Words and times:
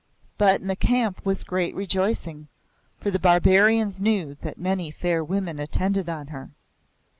But 0.39 0.61
in 0.61 0.65
the 0.65 0.75
camp 0.75 1.23
was 1.23 1.43
great 1.43 1.75
rejoicing, 1.75 2.47
for 2.99 3.11
the 3.11 3.19
Barbarians 3.19 3.99
knew 3.99 4.33
that 4.41 4.57
many 4.57 4.89
fair 4.89 5.23
women 5.23 5.59
attended 5.59 6.09
on 6.09 6.25
her. 6.29 6.49